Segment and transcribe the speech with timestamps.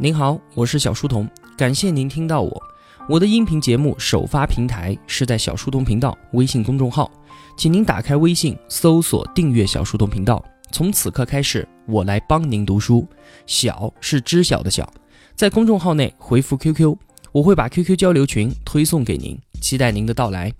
[0.00, 2.62] 您好，我是小书童，感谢您听到我。
[3.08, 7.10] 我的音频节目首发平台是在小书童频道微信公众号，
[7.56, 10.40] 请您打开微信搜索订阅小书童频道。
[10.70, 13.04] 从此刻开始，我来帮您读书。
[13.44, 14.88] 小是知晓的小，
[15.34, 16.96] 在公众号内回复 QQ，
[17.32, 20.52] 我会把 QQ 交流群推送给您，期待您的到来。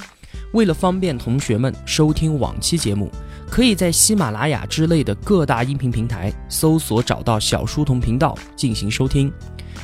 [0.53, 3.09] 为了方便同学们收听往期节目，
[3.51, 9.33] 可以在喜马拉雅之类的各大音频平台搜索找到小书童频道进行收听，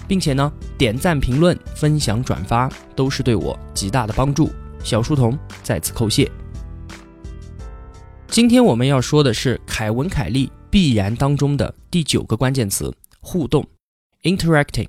[0.07, 4.51] 并且呢，点赞、评论、分享、转发都是对我极大的帮助。
[4.83, 6.31] 小书童在此叩谢。
[8.29, 13.67] 今天我们要说的是凯文·凯利必然当中的第九个关键词：互动
[14.23, 14.89] （interacting）。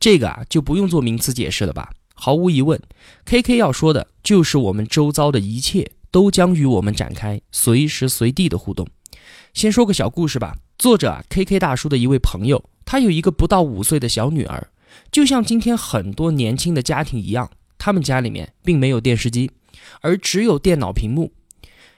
[0.00, 1.90] 这个啊，就不用做名词解释了吧？
[2.14, 2.80] 毫无疑问
[3.24, 8.86] ，K K 要说的就是我们周遭的一切都将与我们展开随时随地的互动。
[9.52, 10.56] 先说个小故事吧。
[10.78, 14.68] 作者啊，K K 大叔的一位朋友，他有一个不到五岁的小女儿，
[15.10, 19.50] 就像今天很多年轻的家庭一样，他们家里面并没有电视机，
[20.00, 21.32] 而只有电脑屏幕。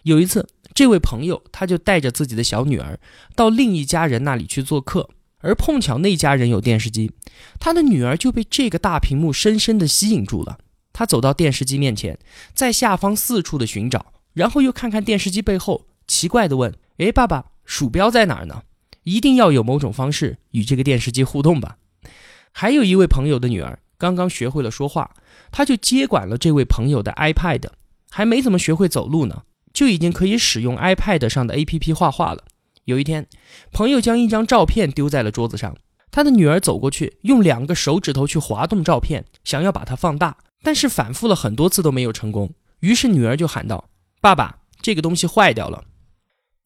[0.03, 2.99] 有一次，这位朋友他就带着自己的小女儿
[3.35, 5.11] 到另一家人那里去做客。
[5.39, 7.13] 而碰巧那家人有电视机，
[7.61, 10.59] 他的女儿就被这个大屏幕深深地吸引住了。
[10.95, 12.19] 他走到电视机面前，
[12.55, 18.63] 在下方四处的寻找，然后又看看电视机背后，奇怪地问：“哎，爸爸，鼠标在哪儿呢？
[19.03, 21.77] 一定要有某种方式与这个电视机互动吧？”
[22.53, 25.11] 还有一位朋友的女儿刚刚学会了说话，
[25.51, 27.65] 他就接管了这位朋友的 iPad，
[28.09, 29.43] 还没怎么学会走路呢，
[29.73, 32.45] 就已经可以使用 iPad 上的 APP 画画了。
[32.85, 33.27] 有一天，
[33.73, 35.77] 朋友将一张照片丢在了桌子上，
[36.13, 42.53] 他的女儿走过去，用两个手指头去滑动照片，想要把它放大，但是反复了很多次都没有成功。
[42.81, 43.89] 于是女儿就喊道
[44.21, 45.85] ：“爸爸，这个东西坏掉了。”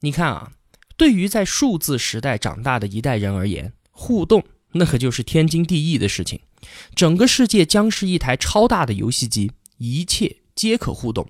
[0.00, 0.52] 你看啊，
[0.96, 6.40] 对于在数字时代长大的一代人而言，互动那可就是天经地义的事情。
[6.94, 11.28] 整个世界将是一台超大的游戏机，一切皆可互动。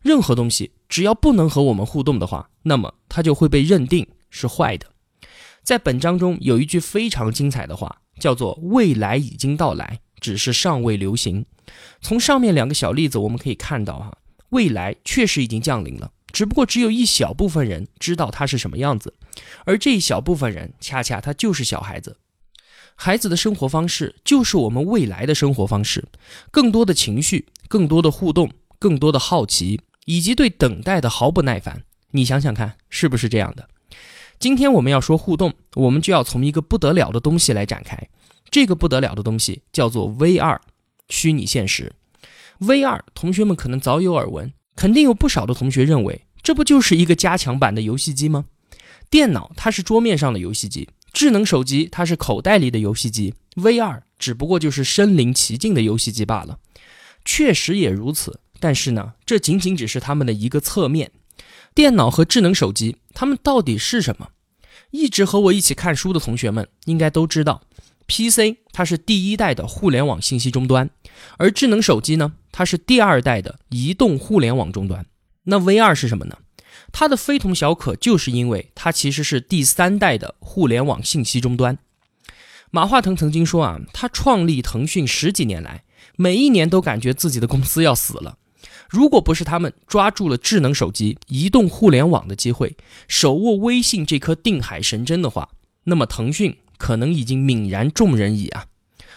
[0.00, 4.06] 任何东西只要不能和我们互动的话，那么它就会被认定。
[4.36, 4.90] 是坏的。
[5.62, 11.46] 在本章中有一句非常精彩的话，叫做“未来已经到来，只是尚未流行”。
[12.00, 14.18] 从上面两个小例子我们可以看到，哈，
[14.50, 19.14] 未来确实已经降临了，只不过只有一小部分人知道它是什么样子，
[19.64, 22.16] 而这一小部分人恰恰他就是小孩子。
[22.96, 26.04] 孩子的生活方式就是我们未来的生活方式，
[26.52, 31.82] 更多的情绪，更多的互动，更多的好奇，以及对等待的毫不耐烦。
[32.12, 33.68] 你想想看，是不是这样的？
[34.38, 37.98] 今天我们要说互动，我们就要从一个不得了的东西来展开。
[38.50, 40.60] 这个不得了的东西叫做 VR，
[41.08, 41.92] 虚拟现实。
[42.60, 48.44] VR，同学们可能早有耳闻，肯定有不少的同学认为，这不就是一个加强版的游戏机吗？
[49.10, 56.58] 电脑它是桌面上的游戏机，智能手机它是口袋里的游戏机，VR 只不过就是身临其境的游戏机罢了。
[57.24, 61.10] 确实也如此，但是呢，这仅仅只是他们的一个侧面。
[61.74, 64.28] 电脑和智能手机，它们到底是什么？
[64.90, 67.62] 一直和我一起看书的同学们应该都知道
[68.06, 70.90] ，PC 它是第一代的互联网信息终端，
[71.38, 75.06] 而智能手机呢，它是第二代的移动互联网终端。
[75.44, 76.38] 那 VR 是什么呢？
[76.92, 81.78] 它的非同小可，就是因为它其实是第三代的互联网信息终端。
[82.70, 85.84] 马化腾曾经说啊，他创立腾讯十几年来，
[86.16, 88.38] 每一年都感觉自己的公司要死了。
[88.88, 92.76] 如果不是他们抓住了智能手机、移动互联网的机会，
[93.06, 95.50] 手握微信这颗定海神针的话，
[95.84, 98.66] 那么腾讯可能已经泯然众人矣啊。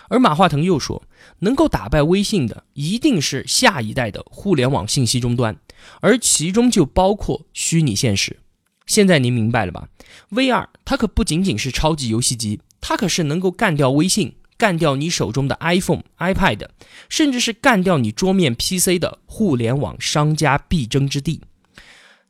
[0.10, 1.04] 而马化腾又说，
[1.40, 5.58] 能够打败微信的，一定是下一代的互联网信息终端，
[6.02, 8.40] 而其中就包括虚拟现实。
[8.86, 9.90] 现在您明白了吧
[10.32, 14.36] ？VR 它可不仅仅是超级游戏机，它可是能够干掉微信。
[14.60, 16.68] 干掉你手中的 iPhone、iPad，
[17.10, 21.42] 甚至是干掉你桌面 PC 的互联网商家必争之地。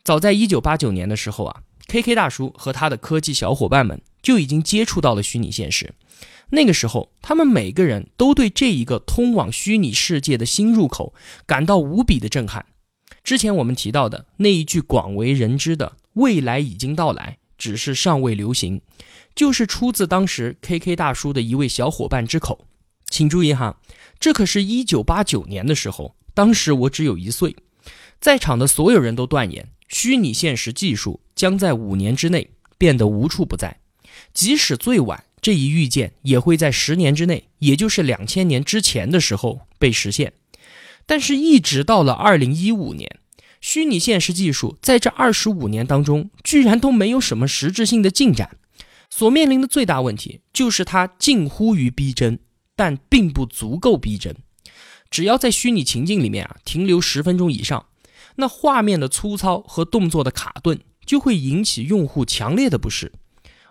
[0.03, 5.93] 早在1989年的时候啊，KK 大叔和他的科技小伙伴们就已经接触到了虚拟现实。
[6.49, 11.13] 那个时候，他们每个人都对这一个通往虚拟世界的新入口
[11.45, 12.65] 感到无比的震撼。
[13.23, 18.81] 之前我们提到的那一句广为人知的“未来已经到来，只是尚未流行”。
[19.35, 22.65] 就是出自当时 KK 大叔的一位小伙伴之口，
[23.09, 23.79] 请注意哈，
[24.19, 27.55] 这可是一九八九年的时候，当时我只有一岁，
[28.19, 32.49] 在场的所有人都断言，虚拟现实技术将在五年之内
[32.79, 33.79] 变得无处不在，
[34.37, 40.33] 即使最晚，这一预见也会在十年之内，也就是两千年之前的时候被实现。
[41.07, 43.17] 但是，一直到了二零一五年，
[43.59, 48.57] 虚拟现实技术在这二十五年当中，居然都没有什么实质性的进展。
[49.09, 52.37] 所面临的最大问题就是它近乎于逼真，
[52.75, 54.35] 但并不足够逼真。
[55.09, 57.87] 只要在虚拟情境里面啊停留十分钟以上，
[58.35, 63.11] 那画面的粗糙和动作的卡顿就会引起用户强烈的不适。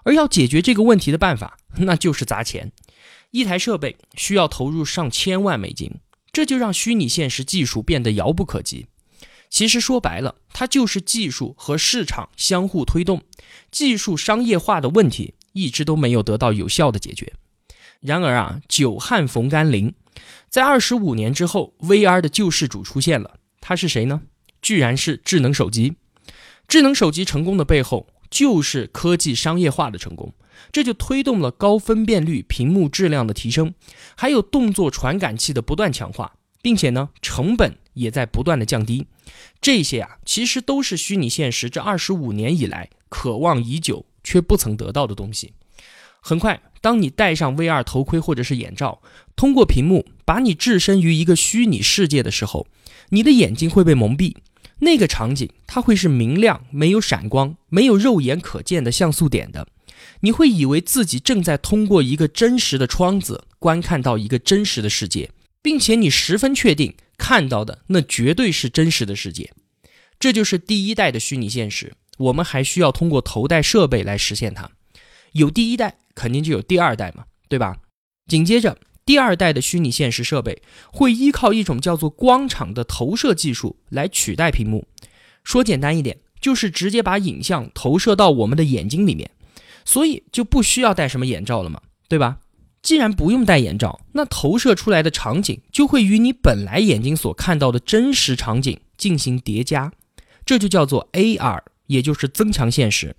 [0.07, 2.71] 而要解决这个问题的办法，那就是砸钱。
[3.33, 5.97] 一台设备需要投入上千万美金，
[6.33, 8.87] 这就让虚拟现实技术变得遥不可及。
[9.51, 13.23] 其实说白了，它就是技术和市场相互推动，
[13.73, 17.33] 技术商业化的问题一直都没有得到有效的解决。
[17.99, 19.93] 然而啊，久旱逢甘霖，
[20.49, 23.39] 在二十五年之后，VR 的救世主出现了。
[23.61, 24.23] 他是谁呢？
[24.63, 25.97] 居然是智能手机。
[26.69, 30.33] 智能手机成功的背后，就是科技商业化的成功。
[30.73, 33.75] 这就推动了高分辨率屏幕质量的提升，
[34.17, 36.33] 还有动作传感器的不断强化，
[36.63, 39.07] 并且呢，成本也在不断的降低。
[39.61, 45.53] 这些啊，其实都是虚拟现实这二十五年以来渴望已久却不曾得到的东西。
[46.21, 49.01] 很快，当你戴上 VR 头盔或者是眼罩，
[49.37, 52.67] 通过屏幕把你置身于一个虚拟世界的时候，
[53.11, 54.35] 你的眼睛会被蒙蔽。
[54.81, 59.67] 那个场景它会是明亮、没有闪光、没有肉眼可见的像素点的。
[60.21, 65.31] 你会以为自己正在通过一个真实的窗子观看到一个真实的世界，
[65.63, 69.53] 并且你十分确定看到的那绝对是真实的世界。
[70.19, 71.95] 这就是第一代的虚拟现实。
[72.19, 74.71] 我们还需要通过头戴设备来实现它。
[75.33, 77.77] 有第一代，肯定就有第二代嘛，对吧？
[78.27, 80.61] 紧接着，第二代的虚拟现实设备
[80.93, 84.89] 会依靠一种叫做光场的投射技术来取代屏幕。
[85.45, 89.31] 说简单一点，就是直接把影像投射到我们的眼睛里面。
[89.85, 92.39] 所以就不需要戴什么眼罩了嘛，对吧？
[92.83, 99.93] 既然不用戴眼罩，那投射出来的场景就会与你本来眼睛所看到的真实场景进行叠加，
[100.45, 103.15] 这就叫做 AR，也就是增强现实。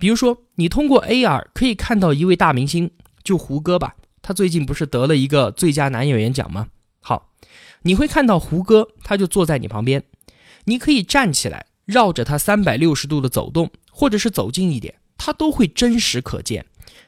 [0.00, 2.90] 比如说，你通过 AR 可以看到一位大明星，
[3.22, 3.94] 就胡歌吧，
[4.28, 6.66] 他最近不是得了一个最佳男演员奖吗？
[7.00, 7.30] 好，
[7.80, 10.02] 你会看到胡歌，他就坐在你旁边，
[10.64, 14.96] 你可以站起来，绕着他三百六十度的走动，或者是走近一点。
[15.16, 16.66] 他都会真实可见，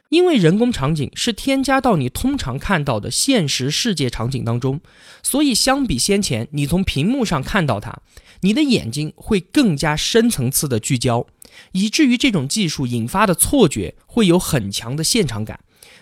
[0.09, 4.81] 因为人工场景是添加到你通常看到的现实世界场景当中，
[5.23, 8.01] 所以相比先前你从屏幕上看到它，
[8.41, 11.27] 你的眼睛会更加深层次的聚焦，
[11.73, 15.61] 以至于这种技术引发的错觉会有很强的现场感，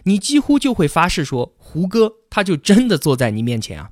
[0.08, 3.90] 你几乎就会发誓说胡歌他就真的坐在你面前啊。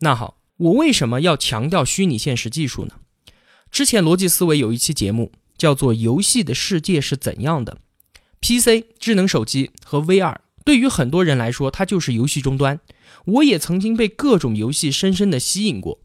[0.00, 2.96] 那好，我为什么要强调虚拟现实技术呢？
[3.70, 5.32] 之前逻辑思维有一期节目。
[5.58, 7.78] 叫做游戏的世界是怎样的
[8.40, 12.80] ？PC、智能手机和 VR 对于很多人来说，它就是游戏终端。
[13.26, 16.00] 我也曾经被各种游戏深深的吸引过。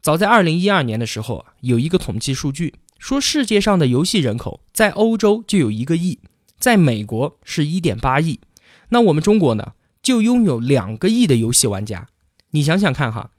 [0.00, 6.20] 早在2012年的时候啊，有一个统计数据说，世界上的游戏人口在欧洲就有一个亿，
[6.62, 8.38] 在美国是一点八亿，
[8.90, 12.06] 那我们中国呢，就拥有两个亿的游戏玩家。
[12.52, 13.32] 你想想看哈。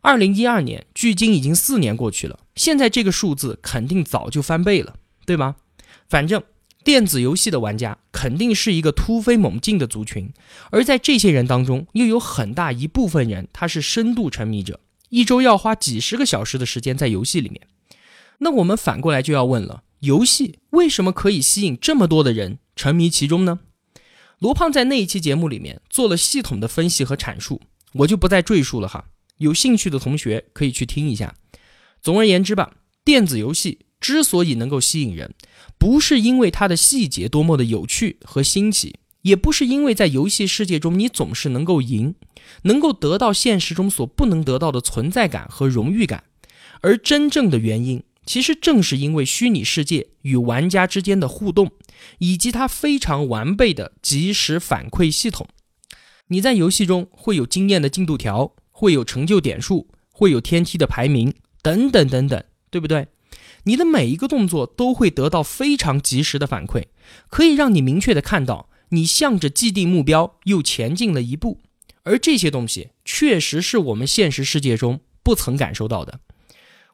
[0.00, 4.94] 二零一二年，距今已经四年过去了，现在这个数字肯定早就翻倍了，
[5.26, 5.56] 对吗？
[6.08, 6.40] 反正
[6.84, 10.32] 电子游戏的玩家肯定是一个突飞猛进的族群，
[10.70, 14.78] 而在这些人当中，又有很大一部分人他是深度沉迷者，
[15.08, 17.62] 一周要花几十个小时的时间在游戏里面。
[18.38, 23.58] 那我们反过来就要问了：游戏为什么可以吸引这么多的人沉迷其中呢？
[24.38, 27.60] 罗胖在那一期节目里面做了系统的分析和阐述，
[27.92, 29.06] 我就不再赘述了哈。
[29.38, 31.34] 有兴趣的同学可以去听一下。
[32.00, 35.34] 总而言之吧，电子游戏之所以能够吸引人，
[35.76, 42.14] 不是因为它的细节多么的有趣和新奇，也不是因为在游戏世界中你总是能够赢，
[42.62, 46.22] 能够得到现实中所不能得到的存在感和荣誉感，
[46.80, 51.72] 而真正的原因，其实正是因为虚拟世界与玩家之间的互动，
[52.18, 55.48] 以及它非常完备的即时反馈系统。
[56.28, 58.54] 你在游戏中会有经验的进度条。
[58.70, 63.08] 会有成就点数，会有天梯的排名，等等等等，对不对？
[63.64, 66.84] 你的每一个动作都会得到非常及时的反馈，
[67.28, 71.58] 可以让你明确的看到你向着既定目标又前进了一步。
[72.04, 76.20] 而这些东西确实是我们现实世界中不曾感受到的。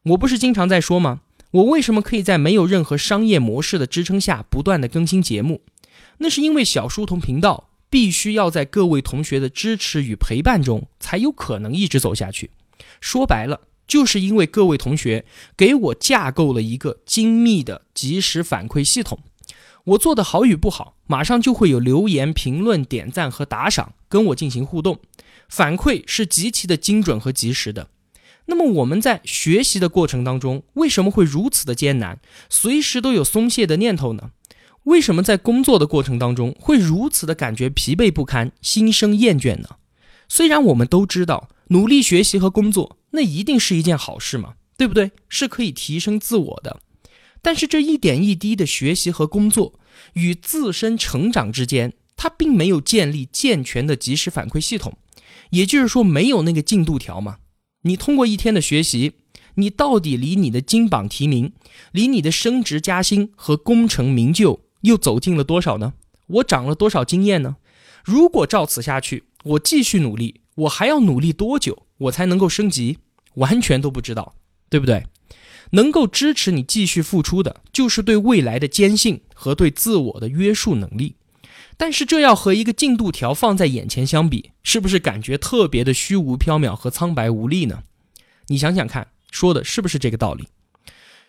[0.05, 1.21] 我不是经常在说吗？
[1.55, 5.63] 我为什么可以在没有任何商业模式的支撑下不断的更新节目？
[6.19, 7.71] 那是因为小书童频道。
[7.91, 12.51] 必须要在各位同学的支持与陪伴中，才有可能一直走下去。
[13.01, 15.25] 说白了，就是因为各位同学
[15.57, 19.21] 给我架构了一个精密的及时反馈系统。
[19.85, 24.99] 我做的好与不好，马上就会有留言、评论、点赞和打赏跟我进行互动，
[25.49, 27.91] 反馈是极其的精准和及时的。
[28.47, 32.21] 那么我们在学习的过程当中，为什么会如此的艰难，
[32.51, 34.31] 随时都有松懈的念头呢？
[34.85, 39.77] 为什么在工作的过程当中会如此的感觉疲惫不堪、心生厌倦呢？
[40.29, 45.13] 虽然我们都知道努力学习和工作那一定是一件好事嘛，对不对？
[45.29, 46.81] 是可以提升自我的，
[47.41, 49.81] 但是这一点一滴的学习和工作
[50.13, 54.99] 与自身成长之间，它并没有建立健全的及时反馈系统，
[55.51, 57.39] 也就是说没有那个进度条嘛。
[57.87, 59.13] 你通过一天的学习，
[59.55, 61.53] 你到底离你的金榜题名、
[61.93, 65.95] 离你的升职加薪和功成名就又走近了多少呢？
[66.27, 67.57] 我长了多少经验呢？
[68.03, 72.99] 如果照此下去，我继续努力，我还要努力多久，我才能够升级？
[73.35, 74.35] 完全都不知道，
[74.71, 75.05] 对不对？
[75.71, 81.17] 能够支持你继续付出的，就是对未来的坚信和对自我的约束能力。
[81.77, 87.83] 但是这要和一个进度条放在眼前相比，是不是感觉特别的虚无缥缈和苍白无力呢？
[88.47, 90.49] 你想想看，说的是不是这个道理？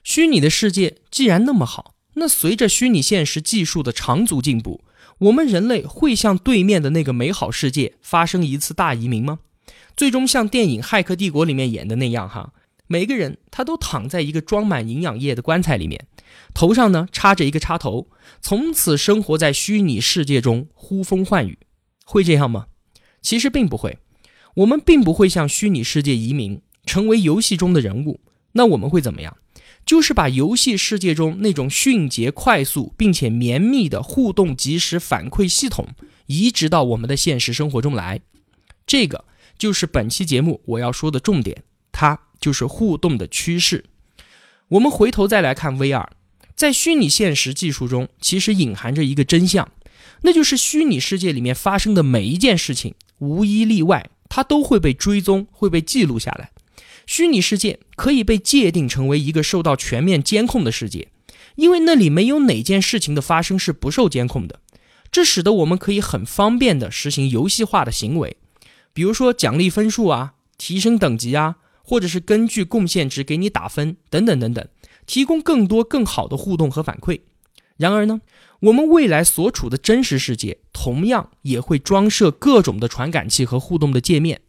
[0.04, 4.84] 虚拟的世界既然那么好，那随着虚拟现实技术的长足进步，
[5.18, 9.40] 我们人类会向对面的那个美好世界发生一次大移民吗？
[9.98, 12.54] 最终像电影《骇客帝国》里面演的那样，哈，
[12.88, 16.08] 每个人他都躺在一个装满营养液的棺材里面。
[16.54, 18.08] 头上呢插着一个插头，
[18.42, 21.58] 从此生活在虚拟世界中呼风唤雨，
[22.06, 22.68] 会这样吗？
[23.22, 23.98] 其实并不会，
[24.56, 28.22] 我们并不会向虚拟世界移民，成为游戏中的人物。
[28.54, 29.38] 那我们会怎么样？
[29.86, 35.90] 就是把游戏世界中那种迅捷、快速并且绵密的互动及时反馈系统
[36.26, 38.22] 移植到我们的现实生活中来。
[38.88, 39.26] 这个
[39.58, 43.86] 就是本期节目我要说的重点，它就是互动的趋势。
[44.68, 46.06] 我们回头再来看 VR。
[46.56, 49.68] 在虚拟现实技术中，其实隐含着一个真相，
[50.22, 56.52] 那就是虚拟世界里面发生的每一件事情，无一例外，它都会被追踪，会被记录下来。
[57.08, 61.08] 虚拟世界可以被界定成为一个受到全面监控的世界，
[61.56, 64.60] 因为那里没有哪件事情的发生是不受监控的。
[65.12, 68.38] 这使得我们可以很方便地实行游戏化的行为，
[68.94, 71.56] 比如说奖励分数啊，提升等级啊，
[71.86, 74.68] 或者是根据贡献值给你打分等等等等。
[75.06, 77.22] 提供更多更好的互动和反馈。
[77.78, 78.22] 然而呢，
[78.62, 84.42] 我们未来所处的真实世界同样也会装设各种的传感器和互动的界面，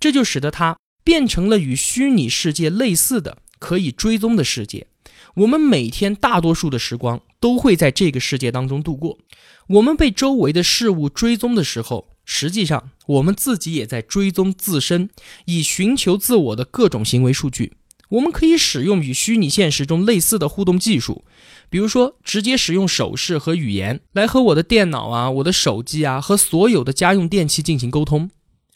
[0.00, 4.88] 这就使得它变成了与虚拟世界类似的可以追踪的世界。
[5.36, 9.18] 我们每天大多数的时光都会在这个世界当中度过。
[9.68, 15.10] 我们被周围的事物追踪的时候，实际上我们自己也在追踪自身，
[15.46, 17.72] 以寻求自我的各种行为数据。
[18.10, 21.24] 我们可以使用与虚拟现实中类似的互动技术，
[21.68, 28.30] 比如说直接使用手势和语言来和我的电脑啊、我的手机啊和所有的家用电器进行沟通。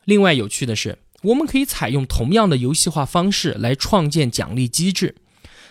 [0.04, 5.14] 另外有趣的是，我们可以采用同样的游戏化方式来创建奖励机制，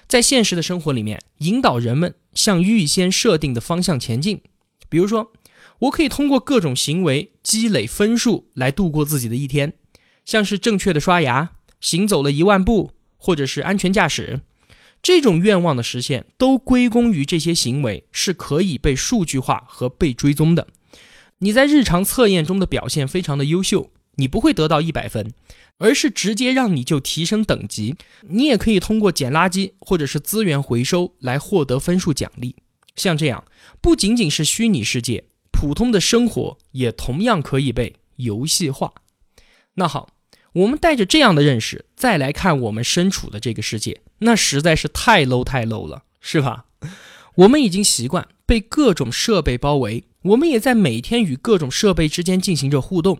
[0.07, 4.41] 在现实的生活里面引导人们向预先设定的方向前进。
[4.89, 5.33] 比如说，
[5.83, 9.73] 我可以通过各种行为积累分数来度过自己的一天，
[10.25, 12.91] 像是正确的刷牙、行走了一万步。
[13.25, 14.41] 或者是安全驾驶，
[15.01, 20.67] 这种愿望的实现都归功于这些行为是可以被数据化和被追踪的。
[21.37, 25.31] 你在日常测验中的表现非常的优秀，你不会得到一百分，
[25.77, 27.95] 而是直接让你就提升等级。
[28.27, 32.57] 你也可以通过捡垃圾或者是资源回收来获得分数奖励。
[32.97, 33.45] 像这样，
[33.79, 35.23] 不仅仅是虚拟世界，
[35.63, 38.91] 普通的生活也同样可以被游戏化。
[39.75, 40.09] 那好。
[40.51, 46.65] 我们带着这样的认识再来看我们身处的这个世界，那实在是太 low 太 low 了，是吧？
[47.37, 53.17] 我们已经习惯被各种设备包围，我们也在每天与各种设备之间进行着互动。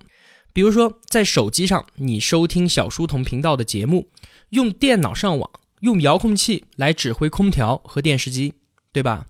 [0.51, 4.09] 比如说，在手机上你收听小书童频道的节目，
[4.49, 8.53] 用电脑上网，用遥控器来指挥空调和电视机，
[8.91, 9.25] 对吧？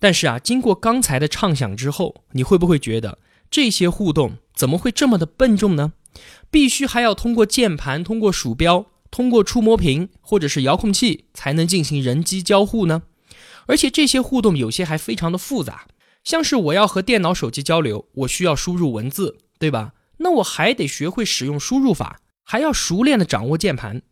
[0.00, 5.92] 但是啊，经过刚才的畅想之后，你会不会觉得这些互动怎么会这么的笨重呢？
[6.50, 13.02] 必须还要通过键盘、通过鼠标、通过触摸屏或者是遥控器才能进行人机交互呢？
[13.66, 15.86] 而且这些互动有些还非常的复杂，
[16.24, 19.92] 像是我要和电脑、手机交流，我需要输入文字，对吧？
[20.18, 24.02] 那我还得学会使用输入法，还要熟练的掌握键盘。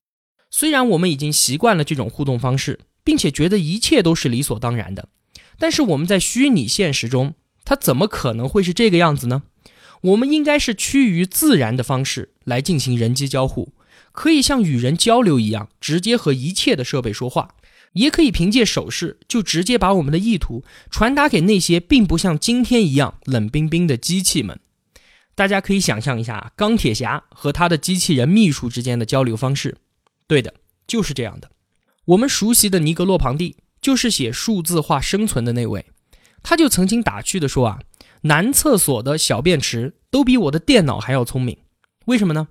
[0.51, 5.09] 虽然我们已经习惯了这种互动方式，并且觉得一切都是理所当然的，
[5.59, 7.35] 但是我们在虚拟现实中，
[7.65, 9.43] 它怎么可能会是这个样子呢？
[10.03, 13.73] 我们应该是趋于自然的方式来进行人机交互，
[14.13, 17.57] 可以像与人交流一样，直接和一切的设备说话，
[17.95, 24.61] 也可以凭借手势就直接把我们的意图传达给那些并不像今天一样冷冰冰的机器们。
[25.35, 29.77] 大家可以想象一下钢铁侠和他的机器人秘书之间的交流方式，
[30.27, 30.55] 对的，
[30.87, 31.51] 就是这样的。
[32.05, 33.57] 我们熟悉的尼格洛庞蒂
[33.89, 35.87] 就是写数字化生存的那位。
[36.43, 37.81] 他就曾经打趣的说啊，
[38.25, 41.57] 男厕所的小便池都比我的电脑还要聪明。
[42.05, 42.49] 为什么呢？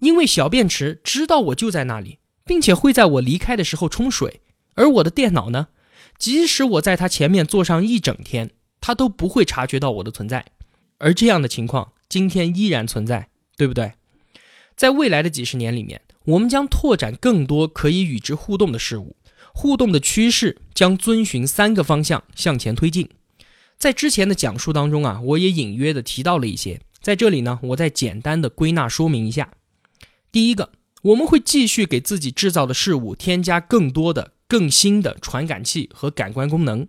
[0.00, 4.42] 因为小便池知道我就在那里，并且会在我离开的时候冲水，
[4.74, 5.68] 而我的电脑呢，
[6.18, 8.50] 即使我在它前面坐上一整天，
[8.82, 10.44] 它都不会察觉到我的存在。
[10.98, 13.94] 而这样的情况今天依然存在，对不对？
[14.76, 19.16] 在未来的几十年里面，我们将拓展更多可以与之互动的事物，
[19.54, 23.08] 互动的趋势将遵循三个方向向前推进。
[23.78, 29.50] 在之前的讲述当中啊，我也隐约的提到了一些，在这里呢，我再简单的归纳说明一下。
[30.30, 36.86] 第一个，我们会继续给自己制造的事物添加更多的、更新的传感器和感官功能，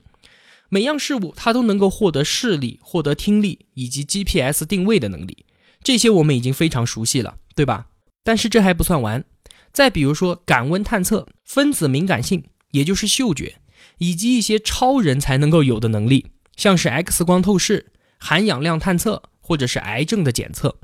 [0.70, 5.46] 每样事物它都能够获得视力、获得听力以及 GPS 定位的能力，
[5.84, 7.88] 这些我们已经非常熟悉了，对吧？
[8.24, 9.24] 但是这还不算完，
[9.72, 12.44] 再比如说感温探测、分子敏感性，
[12.76, 13.56] 也就是嗅觉，
[14.00, 16.28] 以及一些超人才能够有的能力。
[16.58, 20.78] 像是 X 光透视、含氧量探测，或者是癌症的检测，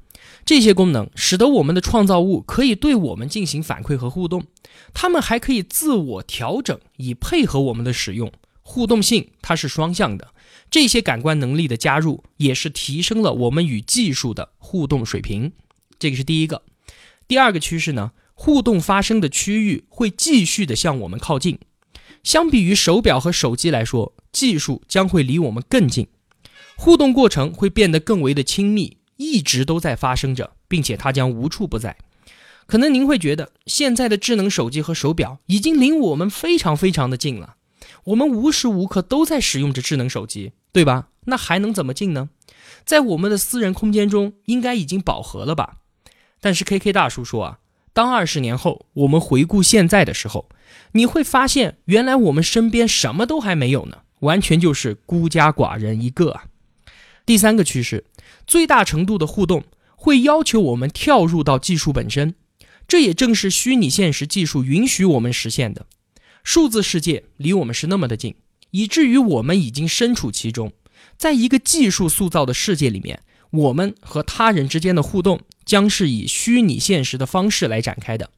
[0.46, 4.46] 这些功能使得我们的创造物可以对我们进行反馈和互动。
[4.94, 8.32] 它们还可以自我调整，以配合我们的使用。
[8.62, 10.34] 互动性它是双向的，
[10.70, 15.52] 这些感官能力的加入也是提升了我们与技术的互动水平。
[16.00, 16.62] 这个是第一个。
[17.28, 21.60] 第二个趋势呢，互动发生的区域会继续的向我们靠近。
[22.24, 26.08] 相比于手表和手机来说，技术将会离我们更近，
[26.76, 31.98] 互动过程会变得更为的亲密，一直都在发生着，并且它将无处不在。
[32.68, 37.56] 可能您会觉得现在的智能手机和手表已经离我们非常非常的近了，
[38.06, 41.10] 我们无时无刻都在使用着智能手机，对吧？
[41.26, 42.30] 那还能怎么近呢？
[42.86, 45.78] 在我们的私人空间中应该已经饱和了吧？
[46.40, 47.58] 但是 K K 大叔说啊。
[47.94, 50.48] 当二十年后我们回顾现在的时候，
[50.94, 56.46] 你会发现，原来我们身边什么都还没有呢，完全就是孤家寡人一个啊。
[57.26, 58.06] 第三个趋势，
[58.48, 59.64] 最大程度的互动
[59.96, 62.36] 会要求我们跳入到技术本身，
[62.88, 65.86] 这也正是虚拟现实技术允许我们实现的。
[66.44, 68.36] 数字世界离我们是那么的近，
[68.72, 70.72] 以至于我们已经身处其中，
[71.18, 73.22] 在一个技术塑造的世界里面。
[73.52, 78.30] 我们和他人之间的互动将是以虚拟现实的方式来展开的，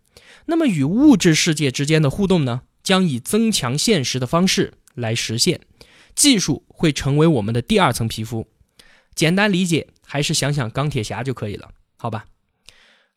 [0.46, 5.62] 那么与物质世界之间的互动呢，将以增强现实的方式来实现。
[6.14, 8.46] 技术会成为我们的第二层皮肤。
[9.16, 12.26] 简单理解，还是想想钢铁侠就可以了，好吧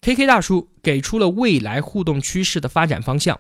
[0.01, 3.39] ？K K 大叔给出了未来互动趋势的发展方向。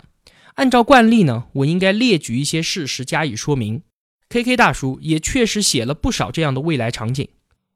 [0.56, 3.80] 按照惯例呢，我应该列举一些事实加以说明。
[4.28, 7.26] K K 大叔也确实写了不少这样的未来场景，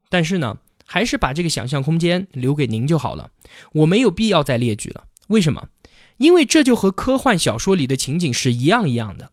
[0.07, 0.59] 但是呢。
[0.91, 3.31] 还是把这个想象空间留给您就好了，
[3.71, 5.05] 我没有必要再列举了。
[5.29, 5.69] 为什么？
[6.17, 9.31] 因为这就和科幻小说里的情景是一样一样的，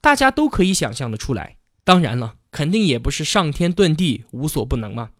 [0.00, 1.56] 大家都可以想象的出来。
[1.82, 5.10] 当然了，肯定也不是上天遁地无所不能嘛。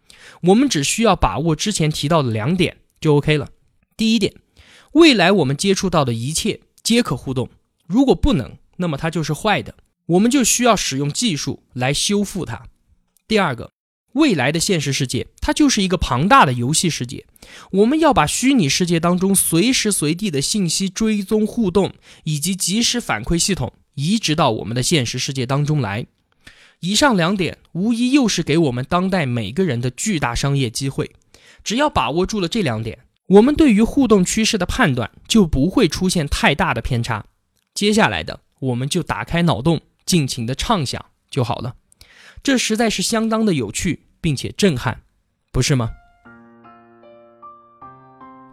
[0.42, 3.48] 我们只需要把握之前提到的两点就 OK 了。
[3.96, 4.33] 第一点，
[4.92, 7.50] 未来我们接触到的一切皆可互动，
[7.88, 9.74] 如果不能，那么它就是坏的，
[10.07, 12.62] 我们就需要使用技术来修复它。
[13.26, 13.72] 第二个。
[14.12, 17.25] 未来的现实世界，它就是一个庞大的游戏世界。
[17.70, 21.92] 我们要把虚拟世界当中随时随地的信息追踪、互动
[22.25, 26.07] 以及及时反馈系统移植到我们的现实世界当中来。
[26.81, 31.11] 以上两点无疑又是给我们当代每个人的巨大商业机会。
[31.62, 37.27] 只要把握住了这两点，我们对于互动趋势的判断就不会出现太大的偏差。
[37.75, 41.75] 接下来的，我们就打开脑洞，尽情的畅想就好了。
[42.42, 45.03] 这实在是相当的有趣，并且震撼，
[45.53, 45.90] 不是吗？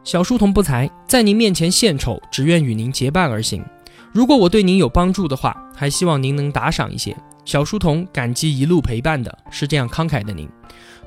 [0.03, 3.63] 小书童不才，在您面前献丑，只愿与您结伴而行。
[4.13, 7.15] 如果我对您有帮助的话，还希望您能打赏一些。
[7.45, 10.49] 小书童感激一路陪伴的是这样慷慨的您。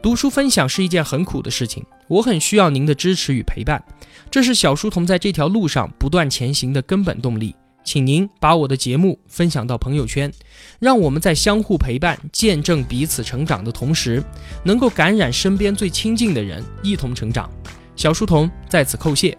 [0.02, 3.82] 读书分享是一件很苦的事情，我很需要您的支持与陪伴，
[4.30, 7.54] 这是小书童在这条路上不断前行的根本动力。
[7.82, 10.32] 请您把我的节目分享到朋友圈，
[10.78, 14.22] 让我们在相互陪伴、见证彼此成长的同时，
[14.64, 17.50] 能够感染身边最亲近的人，一同成长。
[17.96, 19.36] 小书童在此叩谢。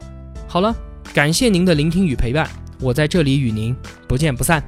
[0.47, 0.75] 好了，
[1.13, 2.49] 感谢您的聆听与陪伴，
[2.80, 3.75] 我在这里与您
[4.08, 4.63] 不见不散。